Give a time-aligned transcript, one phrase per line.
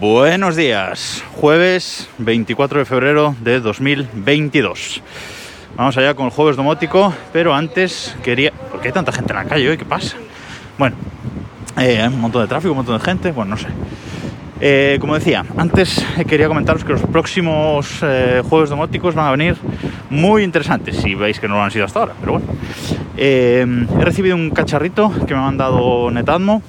[0.00, 5.02] Buenos días, jueves 24 de febrero de 2022.
[5.76, 8.52] Vamos allá con el jueves domótico, pero antes quería...
[8.52, 9.76] ¿Por qué hay tanta gente en la calle hoy?
[9.76, 10.16] ¿Qué pasa?
[10.78, 10.94] Bueno,
[11.80, 13.66] eh, hay un montón de tráfico, un montón de gente, bueno, no sé.
[14.60, 19.56] Eh, como decía, antes quería comentaros que los próximos eh, jueves domóticos van a venir
[20.10, 22.46] muy interesantes, si veis que no lo han sido hasta ahora, pero bueno.
[23.16, 23.66] he
[23.98, 26.62] recibido un cacharrito que me ha mandado Netatmo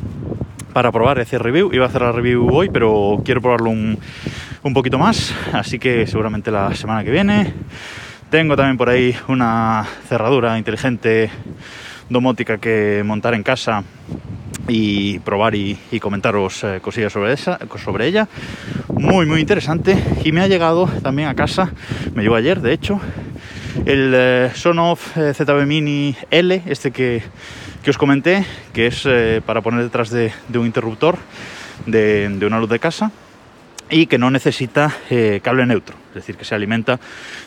[0.74, 1.72] para probar ese review.
[1.74, 3.98] Iba a hacer la review hoy, pero quiero probarlo un,
[4.64, 7.54] un poquito más, así que seguramente la semana que viene.
[8.30, 11.30] Tengo también por ahí una cerradura inteligente
[12.10, 13.84] domótica que montar en casa
[14.68, 18.28] y probar y, comentaros eh, cosillas sobre, esa, sobre ella.
[18.94, 19.98] Muy, muy interesante.
[20.24, 21.72] Y me ha llegado también a casa,
[22.14, 23.00] me llegó ayer, de hecho,
[23.86, 27.22] el eh, Sonoff eh, ZB Mini L, este que,
[27.88, 29.08] os comenté, que es
[29.46, 31.18] para poner detrás de, un interruptor
[31.86, 33.12] de, una luz de casa
[33.90, 34.96] y que no necesita
[35.42, 37.00] cable neutro, es decir, que se alimenta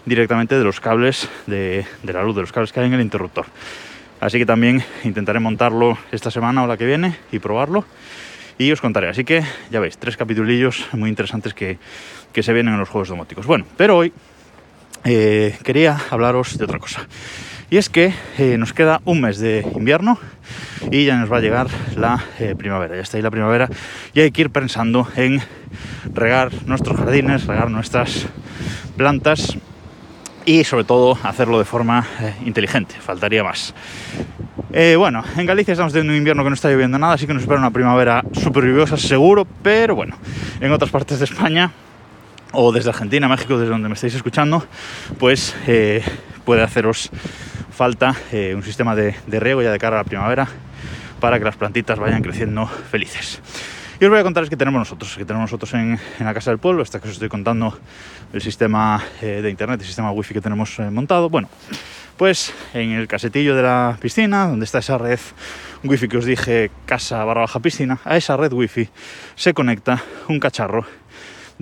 [0.04, 3.00] directamente de los cables de, de la luz, de los cables que hay en el
[3.00, 3.46] interruptor.
[4.22, 7.84] Así que también intentaré montarlo esta semana o la que viene y probarlo.
[8.56, 9.08] Y os contaré.
[9.08, 11.78] Así que ya veis, tres capitulillos muy interesantes que,
[12.32, 13.46] se vienen en los juegos domóticos.
[13.46, 14.12] Bueno, pero hoy
[15.04, 17.06] eh, quería hablaros de otra cosa.
[17.70, 20.18] Y es que eh, nos queda un mes de invierno
[20.90, 22.94] y ya nos va a llegar la eh, primavera.
[22.94, 23.68] Ya está ahí la primavera
[24.12, 25.40] y hay que ir pensando en
[26.12, 28.26] regar nuestros jardines, regar nuestras
[28.96, 29.56] plantas
[30.44, 32.06] y sobre todo hacerlo de forma
[32.44, 33.74] inteligente, faltaría más.
[34.96, 37.42] Bueno, en Galicia estamos teniendo un invierno que no está lloviendo nada, así que nos
[37.42, 40.16] espera una primavera súper lluviosa seguro, pero bueno,
[40.60, 41.70] en otras partes de España
[42.52, 44.66] o desde Argentina, México, desde donde me estáis escuchando,
[45.18, 46.02] pues eh,
[46.44, 47.10] puede haceros
[47.72, 48.14] falta
[48.54, 50.48] un sistema de, riego ya de cara a la primavera
[51.20, 53.40] para que las plantitas vayan creciendo felices.
[54.02, 56.58] Y os voy a contar que tenemos nosotros, que tenemos nosotros en, la casa del
[56.58, 57.78] pueblo, hasta que os estoy contando
[58.32, 61.30] el sistema eh, de internet, el sistema wifi que tenemos eh, montado.
[61.30, 61.48] Bueno,
[62.16, 65.20] pues en el casetillo de la piscina, donde está esa red
[65.84, 68.88] wifi que os dije, casa barra baja piscina, a esa red wifi
[69.36, 70.84] se conecta un cacharro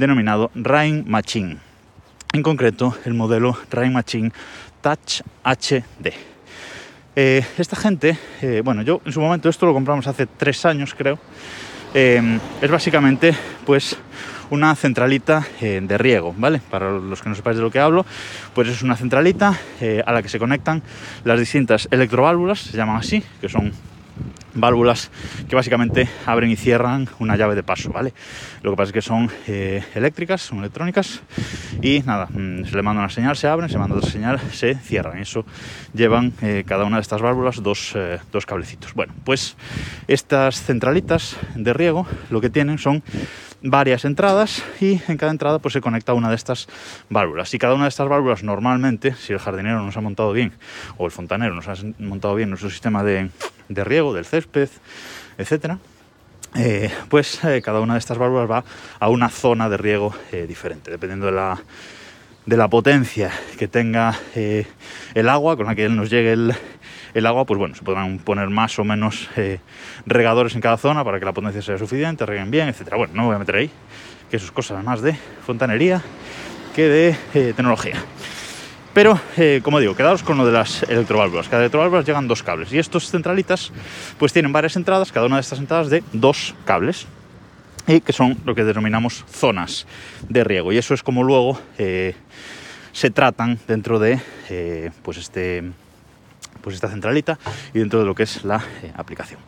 [0.01, 1.59] denominado Rain Machine.
[2.33, 4.33] En concreto, el modelo Rain Machine
[4.81, 6.13] Touch HD.
[7.17, 8.19] Eh, esta gente,
[8.65, 11.19] bueno, yo en su momento esto lo compramos hace tres años creo,
[11.93, 13.35] Em, es básicamente
[13.67, 13.97] pues
[14.51, 16.61] una centralita eh, de riego, ¿vale?
[16.71, 18.07] Para los que no sepáis de lo que hablo,
[18.55, 20.83] pues es una centralita eh, a la que se conectan
[21.25, 23.73] las distintas electroválvulas, se llaman así, que son
[24.55, 25.11] válvulas
[25.49, 28.13] que básicamente abren y cierran una llave de paso, ¿vale?
[28.63, 31.23] Lo que pasa es que son eh, eléctricas, son electrónicas
[31.83, 34.75] y nada, mm, se le manda una señal, se abren, se manda otra señal, se
[34.75, 35.19] cierran.
[35.19, 35.45] Eso
[35.95, 38.95] llevan eh, cada una de estas válvulas dos, eh, dos cablecitos.
[38.95, 39.57] Bueno, pues
[40.09, 43.03] estas centralitas de riego lo que tienen son
[43.63, 46.69] varias entradas y en cada entrada pues se conecta una de estas
[47.09, 47.53] válvulas.
[47.55, 50.53] Y cada una de estas válvulas normalmente si el jardinero nos ha montado bien
[50.97, 53.31] o el fontanero nos ha montado bien nuestro sistema de,
[53.69, 54.69] de riego del césped
[55.39, 55.79] etcétera
[56.57, 58.65] eh, pues eh, cada una de estas válvulas va
[58.99, 61.59] a una zona de riego eh, diferente dependiendo de la
[62.47, 66.55] de la potencia que tenga el agua con la que nos llegue el,
[67.15, 69.61] el agua, pues bueno, se podrán poner más o menos eh,
[70.07, 72.97] regadores en cada zona para que la potencia sea suficiente, reguen bien, etcétera.
[72.97, 73.71] Bueno, no me voy a meter ahí,
[74.31, 76.03] que eso es cosa más de fontanería
[76.75, 77.97] que de eh, tecnología.
[78.93, 81.49] Pero, eh, como digo, quedaos con lo de las electroválvulas.
[81.49, 83.73] Cada electroválvulas llegan dos cables y estos centralitas
[84.19, 87.07] pues tienen varias entradas, cada una de estas entradas de dos cables
[87.87, 89.87] y que son lo que denominamos zonas
[90.29, 91.59] de riego y eso es como luego
[92.93, 94.21] se tratan dentro de
[95.03, 95.73] pues este
[96.63, 97.39] pues esta centralita
[97.75, 99.41] y dentro de lo que es la eh, aplicación.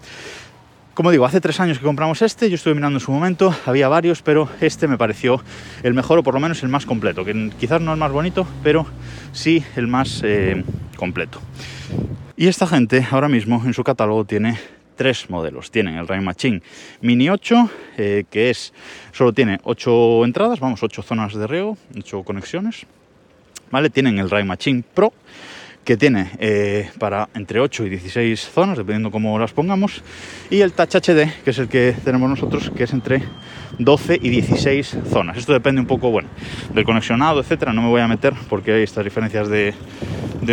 [0.95, 3.89] Como digo, hace tres años que compramos este, yo estuve mirando en su momento, había
[3.89, 5.43] varios, pero este me pareció
[5.83, 8.47] el mejor o por lo menos el más completo, que quizás no el más bonito,
[8.63, 8.87] pero
[9.33, 10.63] sí el más eh,
[10.97, 11.41] completo.
[12.37, 14.59] Y esta gente ahora mismo en su catálogo tiene
[14.97, 15.71] tres modelos.
[15.71, 16.63] Tienen el Rain Machine
[17.01, 18.73] Mini 8, eh, que es
[19.13, 22.87] solo tiene 8 entradas, vamos, 8 zonas de riego, 8 conexiones.
[23.71, 23.91] ¿Vale?
[23.91, 25.13] Tienen el Rain Machine Pro,
[25.85, 30.03] que tiene eh, para entre 8 y 16 zonas, dependiendo cómo las pongamos,
[30.51, 33.23] y el Touch HD, que es el que tenemos nosotros, que es entre
[33.79, 35.37] 12 y 16 zonas.
[35.37, 36.29] Esto depende un poco, bueno,
[36.73, 37.73] del conexionado, etcétera.
[37.73, 39.75] No me voy a meter porque hay estas diferencias de,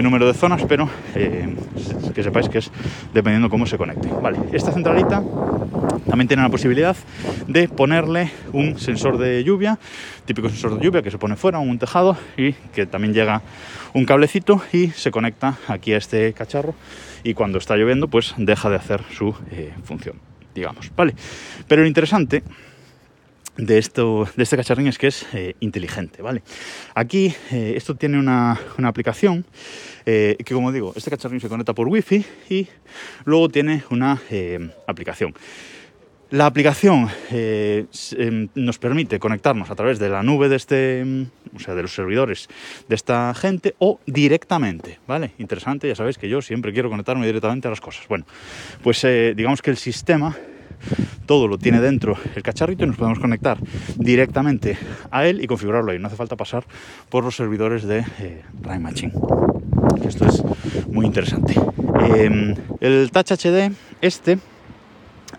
[0.02, 1.56] número de zonas, pero eh,
[2.14, 2.72] que sepáis que es
[3.14, 4.10] dependiendo cómo se conecte.
[4.22, 5.22] Vale, esta centralita
[6.08, 6.96] también tiene la posibilidad
[7.48, 9.78] de ponerle un sensor de lluvia,
[10.30, 13.42] típico sensor de lluvia que se pone fuera, un tejado y que también llega
[13.96, 16.76] un cablecito y se conecta aquí a este cacharro
[17.24, 20.18] y cuando está lloviendo pues deja de hacer su eh, función,
[20.54, 21.16] digamos, ¿vale?
[21.68, 22.44] Pero lo interesante
[23.58, 26.44] de, esto, de este cacharrín es que es eh, inteligente, ¿vale?
[26.94, 29.46] Aquí eh, esto tiene una, una aplicación
[30.06, 32.68] que, como digo, este cacharrín se conecta por wifi y
[33.26, 34.20] luego tiene una
[34.88, 35.36] aplicación.
[36.32, 37.86] La aplicación eh,
[38.18, 41.82] em, nos permite conectarnos a través de la nube de este, mm, o sea, de
[41.82, 42.48] los servidores
[42.88, 45.32] de esta gente o directamente, ¿vale?
[45.40, 48.08] Interesante, ya sabéis que yo siempre quiero conectarme directamente a las cosas.
[48.08, 48.26] Bueno,
[48.84, 50.36] pues eh, digamos que el sistema
[51.26, 53.58] todo lo tiene dentro el cacharrito y nos podemos conectar
[53.96, 54.78] directamente
[55.10, 55.98] a él y configurarlo ahí.
[55.98, 56.64] No hace falta pasar
[57.10, 58.44] por los servidores de eh,
[58.80, 59.14] Machine.
[60.04, 60.44] Esto es
[60.88, 61.56] muy interesante.
[62.02, 63.72] Eh, el Touch HD,
[64.02, 64.38] este,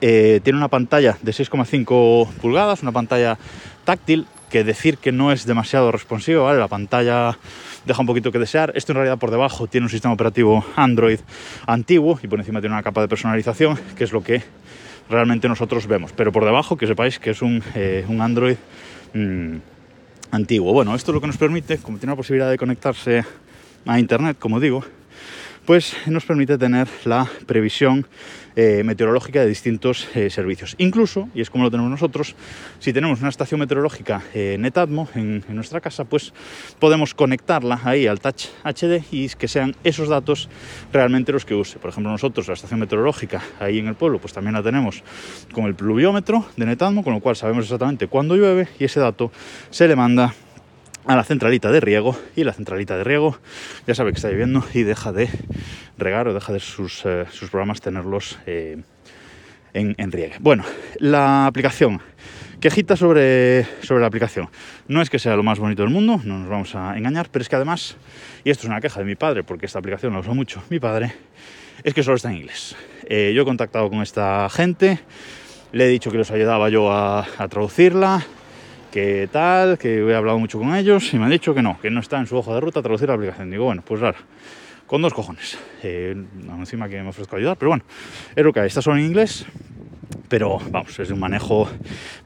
[0.00, 3.38] eh, tiene una pantalla de 6,5 pulgadas, una pantalla
[3.84, 6.58] táctil, que decir que no es demasiado responsiva, ¿vale?
[6.58, 7.38] La pantalla
[7.86, 8.72] deja un poquito que desear.
[8.74, 11.20] Esto en realidad por debajo tiene un sistema operativo Android
[11.66, 14.42] antiguo y por encima tiene una capa de personalización, que es lo que
[15.08, 16.12] realmente nosotros vemos.
[16.12, 18.56] Pero por debajo que sepáis que es un, eh, Android
[19.14, 19.56] mm,
[20.32, 20.72] antiguo.
[20.72, 23.24] Bueno, esto es lo que nos permite, como tiene la posibilidad de conectarse
[23.86, 24.84] a Internet, como digo,
[25.66, 28.06] pues nos permite tener la previsión
[28.56, 30.74] eh, meteorológica de distintos eh, servicios.
[30.78, 32.34] Incluso, y es como lo tenemos nosotros,
[32.80, 36.32] si tenemos una estación meteorológica eh, Netatmo en, nuestra casa, pues
[36.78, 40.48] podemos conectarla ahí al Touch HD y que sean esos datos
[40.92, 41.78] realmente los que use.
[41.78, 45.02] Por ejemplo, nosotros la estación meteorológica ahí en el pueblo, pues también la tenemos
[45.52, 49.30] con el pluviómetro de Netatmo, con lo cual sabemos exactamente cuándo llueve y ese dato
[49.70, 50.34] se le manda
[51.06, 53.38] a la centralita de riego y la centralita de riego
[53.86, 55.28] ya sabe que está lloviendo y deja de
[55.98, 58.82] regar o deja de sus, eh, sus programas tenerlos eh,
[59.72, 60.34] en, en riegue.
[60.40, 60.64] Bueno,
[60.98, 62.00] la aplicación.
[62.60, 64.50] Quejita sobre, sobre la aplicación.
[64.86, 67.42] No es que sea lo más bonito del mundo, no nos vamos a engañar, pero
[67.42, 67.96] es que además,
[68.44, 70.78] y esto es una queja de mi padre, porque esta aplicación la usa mucho mi
[70.78, 71.14] padre,
[71.82, 72.76] es que solo está en inglés.
[73.06, 75.00] Eh, yo he contactado con esta gente,
[75.72, 78.26] le he dicho que los ayudaba yo a, a traducirla,
[78.90, 81.90] que tal, que he hablado mucho con ellos y me han dicho que no, que
[81.90, 83.50] no está en su hoja de ruta traducir la aplicación.
[83.50, 84.18] Digo, bueno, pues raro,
[84.86, 85.58] con dos cojones.
[85.82, 86.14] Eh,
[86.58, 87.84] encima que me ofrezco ayudar, pero bueno,
[88.34, 88.66] es lo que hay.
[88.66, 89.46] Está solo en inglés,
[90.28, 91.68] pero vamos, es un manejo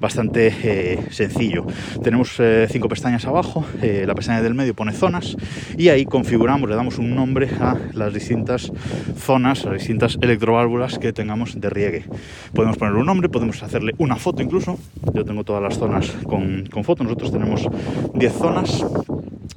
[0.00, 1.66] bastante eh, sencillo.
[2.02, 5.36] Tenemos eh, cinco pestañas abajo, eh, la pestaña del medio pone zonas
[5.76, 8.70] y ahí configuramos, le damos un nombre a las distintas
[9.16, 12.04] zonas, a las distintas electroválvulas que tengamos de riegue.
[12.52, 14.78] Podemos ponerle un nombre, podemos hacerle una foto incluso.
[15.14, 17.66] Yo tengo todas las zonas con, con foto, nosotros tenemos
[18.14, 18.84] 10 zonas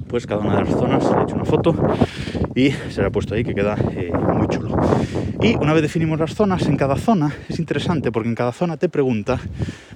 [0.08, 1.74] pues cada una de las zonas he hecho una foto
[2.54, 4.76] y se le ha puesto ahí que queda eh, muy chulo.
[5.42, 8.76] Y una vez definimos las zonas, en cada zona es interesante porque en cada zona
[8.76, 9.38] te pregunta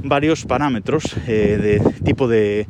[0.02, 2.66] varios parámetros eh, de tipo de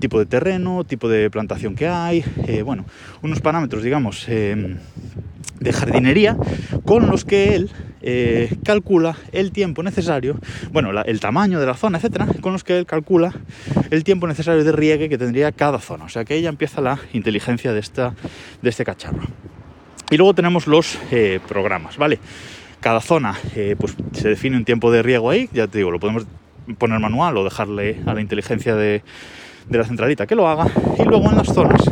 [0.00, 2.84] tipo de terreno, tipo de plantación que hay, eh, bueno,
[3.22, 4.76] unos parámetros, digamos, eh,
[5.60, 6.36] de jardinería
[6.84, 7.70] con los que él
[8.02, 10.38] eh, calcula el tiempo necesario,
[10.72, 13.32] bueno, el tamaño de la zona, etcétera, con los que él calcula
[13.90, 16.04] el tiempo necesario de riegue que tendría cada zona.
[16.06, 18.14] O sea que ahí ya empieza la inteligencia de, esta,
[18.62, 19.22] de este cacharro.
[20.10, 20.98] Y luego tenemos los
[21.46, 22.18] programas, ¿vale?
[22.80, 23.38] Cada zona
[23.78, 26.26] pues se define un tiempo de riego ahí, ya te digo, lo podemos
[26.78, 29.02] poner manual o dejarle a la inteligencia de,
[29.68, 30.66] de la centralita que lo haga.
[30.98, 31.82] Y luego en las zonas,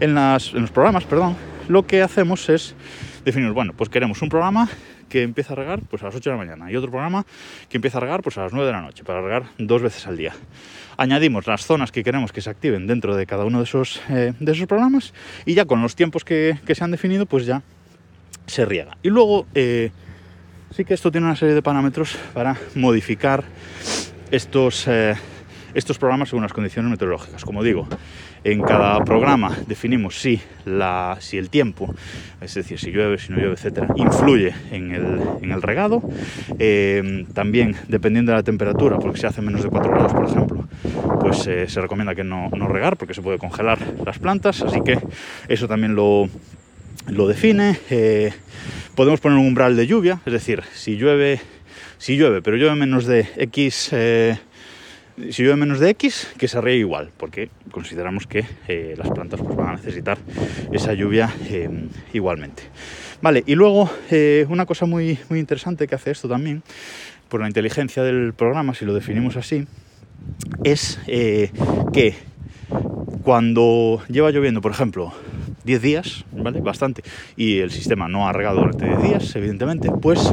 [0.00, 1.36] en, las, los programas, perdón,
[1.68, 2.74] lo que hacemos es
[3.24, 4.68] definir, bueno, pues queremos un programa
[5.08, 7.24] que empieza a regar pues a las 8 de la mañana y otro programa
[7.68, 10.06] que empieza a regar pues a las 9 de la noche para regar dos veces
[10.06, 10.34] al día.
[10.96, 14.32] Añadimos las zonas que queremos que se activen dentro de cada uno de esos, eh,
[14.38, 15.12] de esos programas
[15.44, 17.62] y ya con los tiempos que, que se han definido pues ya
[18.46, 18.96] se riega.
[19.02, 19.90] Y luego eh,
[20.70, 23.44] sí que esto tiene una serie de parámetros para modificar
[24.30, 25.14] estos, eh,
[25.74, 27.44] estos programas según las condiciones meteorológicas.
[27.44, 27.86] Como digo,
[28.44, 31.94] en cada programa definimos si, la, si el tiempo,
[32.40, 36.02] es decir, si llueve, si no llueve, etcétera, influye en el, en el regado.
[36.58, 40.68] Eh, también, dependiendo de la temperatura, porque si hace menos de 4 grados, por ejemplo,
[41.20, 44.62] pues eh, se recomienda que no, no regar porque se puede congelar las plantas.
[44.62, 44.98] Así que
[45.48, 46.28] eso también lo,
[47.08, 47.78] lo define.
[47.90, 48.32] Eh,
[48.94, 51.40] podemos poner un umbral de lluvia, es decir, si llueve,
[51.98, 54.38] si llueve, pero llueve menos de X, eh,
[55.30, 59.40] si llueve menos de X, que se riegue igual, porque consideramos que eh, las plantas
[59.40, 60.18] pues, van a necesitar
[60.72, 61.68] esa lluvia eh,
[62.12, 62.64] igualmente.
[63.22, 66.62] Vale, y luego eh, una cosa muy, muy interesante que hace esto también,
[67.28, 69.66] por la inteligencia del programa, si lo definimos así,
[70.62, 72.14] es que
[73.22, 75.12] cuando lleva lloviendo, por ejemplo,
[75.64, 76.60] 10 días, ¿vale?
[76.60, 77.02] Bastante,
[77.36, 80.32] y el sistema no ha regado durante 10 días, evidentemente, pues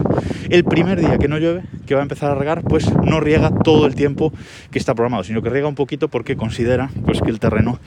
[0.50, 3.52] el primer día que no llueve, que va a empezar a regar, pues no riega
[3.64, 4.34] todo el tiempo
[4.72, 7.80] que está programado, sino que riega un poquito porque considera pues que el terreno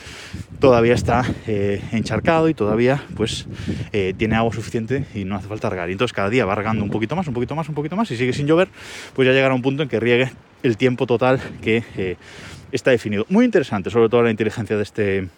[0.61, 3.47] todavía está eh, encharcado y todavía pues
[3.93, 5.89] eh, tiene agua suficiente y no hace falta regar.
[5.91, 8.11] Y entonces cada día va regando un poquito más, un poquito más, un poquito más
[8.11, 8.69] y sigue sin llover,
[9.15, 10.31] pues ya llegará un punto en que riegue
[10.63, 12.17] el tiempo total que eh,
[12.73, 13.27] está definido.
[13.29, 15.29] Muy interesante, sobre todo la inteligencia de, este,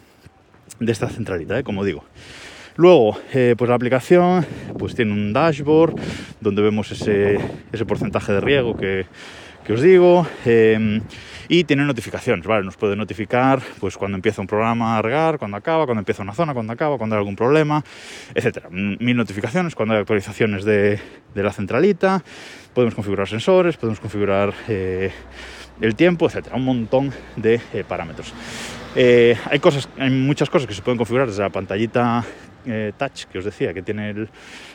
[0.79, 1.63] de esta centralita, ¿eh?
[1.63, 2.03] como digo.
[2.75, 4.45] Luego, eh, pues la aplicación
[4.77, 5.95] pues tiene un dashboard
[6.39, 7.39] donde vemos ese,
[7.71, 9.07] ese porcentaje de riego que,
[9.65, 11.01] que os digo eh,
[11.49, 12.63] y tiene notificaciones, ¿vale?
[12.63, 16.33] Nos puede notificar pues cuando empieza un programa a regar, cuando acaba, cuando empieza una
[16.33, 17.83] zona, cuando acaba, cuando hay algún problema,
[18.35, 18.69] etcétera.
[18.69, 20.99] Mil notificaciones, cuando hay actualizaciones de,
[21.33, 22.23] de la centralita,
[22.75, 25.11] podemos configurar sensores, podemos configurar eh,
[25.81, 26.55] el tiempo, etcétera.
[26.57, 28.35] Un montón de parámetros.
[28.99, 32.25] Eh, hay cosas, hay muchas cosas que se pueden configurar desde la pantallita
[32.65, 34.27] eh, touch que os decía que tiene el,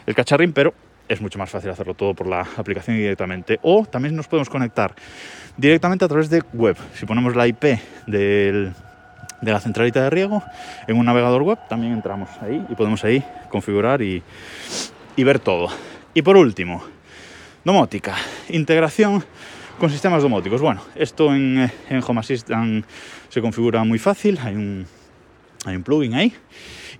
[0.06, 0.72] el cacharrín, pero
[1.08, 3.58] es mucho más fácil hacerlo todo por la aplicación directamente.
[3.62, 4.94] O también nos podemos conectar
[5.56, 6.76] directamente a través de web.
[6.94, 7.64] Si ponemos la IP
[8.06, 8.72] de
[9.42, 10.40] la centralita de riego
[10.86, 14.22] en un navegador web, también entramos ahí y podemos ahí configurar y,
[15.16, 15.66] y ver todo.
[16.14, 16.84] Y por último,
[17.64, 18.14] domótica,
[18.50, 19.24] integración
[19.82, 20.60] con sistemas domóticos.
[20.60, 22.86] Bueno, esto en, en Home Assistant
[23.28, 24.86] se configura muy fácil, hay un,
[25.64, 26.32] hay un plugin ahí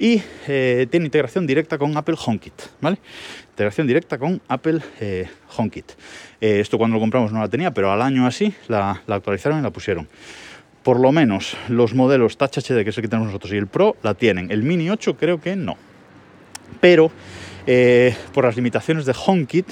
[0.00, 2.98] y eh, tiene integración directa con Apple HomeKit, ¿vale?
[3.50, 5.92] Integración directa con Apple eh, HomeKit.
[6.40, 9.62] Eh, esto cuando lo compramos no la tenía, pero al año así la, actualizaron y
[9.62, 10.08] la pusieron.
[10.82, 13.68] Por lo menos los modelos Touch HD, que es el que tenemos nosotros, y el
[13.68, 14.50] Pro la tienen.
[14.50, 15.76] El Mini 8 creo que no.
[16.80, 17.12] Pero
[17.64, 19.68] eh, por las limitaciones de HomeKit,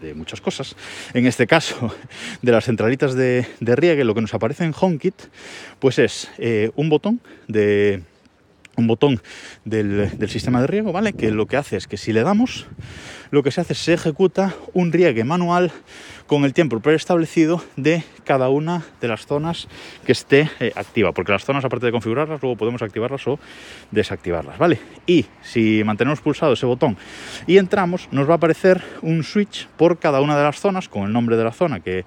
[0.00, 0.76] de muchas cosas.
[1.14, 1.94] En este caso,
[2.42, 5.14] de las centralitas de, de riegue, lo que nos aparece en HomeKit,
[5.78, 8.02] pues es eh, un botón de
[8.78, 9.20] un botón
[9.64, 11.12] del, sistema de riego, ¿vale?
[11.12, 12.66] Que lo que hace es que si le damos,
[13.30, 15.72] lo que se hace es se ejecuta un riegue manual
[16.26, 19.66] con el tiempo preestablecido de cada una de las zonas
[20.04, 23.38] que esté eh, activa, porque las zonas, aparte de configurarlas, luego podemos activarlas o
[23.90, 24.78] desactivarlas, ¿vale?
[25.06, 26.96] Y si mantenemos pulsado ese botón
[27.46, 31.04] y entramos, nos va a aparecer un switch por cada una de las zonas con
[31.04, 32.04] el nombre de la zona que,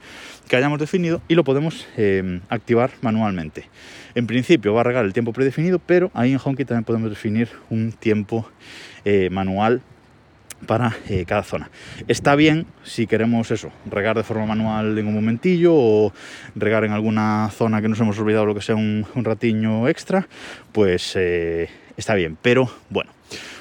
[0.47, 3.65] que hayamos definido y lo podemos eh, activar manualmente.
[4.15, 7.49] En principio va a regar el tiempo predefinido, pero ahí en HomeKit también podemos definir
[7.69, 8.49] un tiempo
[9.05, 9.81] eh, manual
[10.65, 11.69] para eh, cada zona.
[12.07, 16.13] Está bien si queremos eso, regar de forma manual en un momentillo o
[16.55, 20.27] regar en alguna zona que nos hemos olvidado lo que sea un, un ratiño extra,
[20.71, 23.11] pues eh, está bien, pero bueno.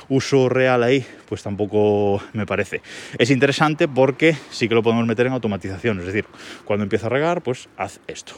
[0.08, 2.82] Uso real ahí, pues tampoco me parece.
[3.16, 6.24] Es interesante porque sí que lo podemos meter en automatización, es decir,
[6.64, 8.34] cuando empieza a regar, pues haz esto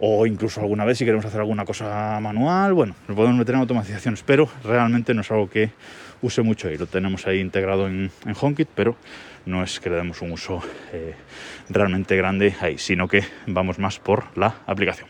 [0.00, 3.60] o incluso alguna vez si queremos hacer alguna cosa manual, bueno, lo podemos meter en
[3.60, 5.70] automatizaciones, pero realmente no es algo que
[6.22, 8.96] use mucho y lo tenemos ahí integrado en, en HomeKit, pero
[9.46, 11.14] no es que le demos un uso eh,
[11.68, 15.08] realmente grande ahí, sino que vamos más por la aplicación.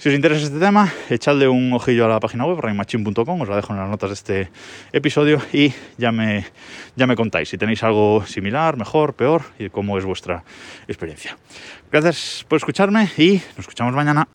[0.00, 3.56] Si os interesa este tema, echadle un ojillo a la página web, rainmachine.com, os la
[3.56, 4.50] dejo en las notas de este
[4.92, 6.46] episodio y ya me,
[6.96, 10.42] ya me contáis si tenéis algo similar, mejor, peor y cómo es vuestra
[10.88, 11.36] experiencia.
[11.92, 14.26] Gracias por escucharme y nos escuchamos mañana.